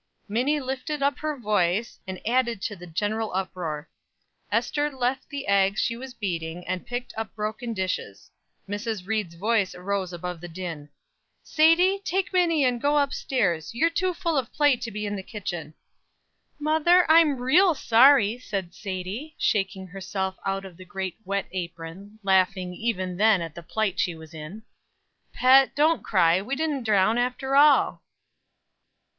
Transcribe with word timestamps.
Minnie 0.27 0.59
lifted 0.59 1.03
up 1.03 1.19
her 1.19 1.37
voice, 1.37 1.99
and 2.07 2.19
added 2.25 2.59
to 2.63 2.75
the 2.75 2.87
general 2.87 3.31
uproar. 3.35 3.87
Ester 4.51 4.89
left 4.89 5.29
the 5.29 5.45
eggs 5.45 5.79
she 5.79 5.95
was 5.95 6.15
beating, 6.15 6.67
and 6.67 6.87
picked 6.87 7.13
up 7.15 7.35
broken 7.35 7.71
dishes. 7.75 8.31
Mrs. 8.67 9.05
Ried's 9.05 9.35
voice 9.35 9.75
arose 9.75 10.11
above 10.11 10.41
the 10.41 10.47
din: 10.47 10.89
"Sadie, 11.43 11.99
take 12.03 12.33
Minnie 12.33 12.65
and 12.65 12.81
go 12.81 12.97
up 12.97 13.13
stairs. 13.13 13.75
You're 13.75 13.91
too 13.91 14.15
full 14.15 14.35
of 14.37 14.51
play 14.51 14.75
to 14.75 14.89
be 14.89 15.05
in 15.05 15.15
the 15.15 15.21
kitchen." 15.21 15.75
"Mother, 16.57 17.05
I'm 17.07 17.37
real 17.37 17.75
sorry," 17.75 18.39
said 18.39 18.73
Sadie, 18.73 19.35
shaking 19.37 19.85
herself 19.85 20.35
out 20.47 20.65
of 20.65 20.77
the 20.77 20.83
great 20.85 21.17
wet 21.25 21.45
apron, 21.51 22.17
laughing 22.23 22.73
even 22.73 23.17
then 23.17 23.39
at 23.39 23.53
the 23.53 23.61
plight 23.61 23.99
she 23.99 24.15
was 24.15 24.33
in. 24.33 24.63
"Pet, 25.31 25.75
don't 25.75 26.01
cry. 26.01 26.41
We 26.41 26.55
didn't 26.55 26.85
drown 26.85 27.19
after 27.19 27.55
all." 27.55 28.01